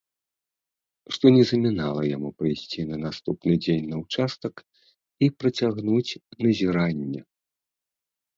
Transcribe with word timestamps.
Што 1.17 1.25
не 1.35 1.43
замінала 1.49 2.01
яму 2.15 2.29
прыйсці 2.39 2.79
на 2.93 2.97
наступны 3.03 3.53
дзень 3.67 3.85
на 3.93 4.01
ўчастак 4.01 4.55
і 5.27 5.29
працягнуць 5.43 6.11
назіранне. 6.47 7.21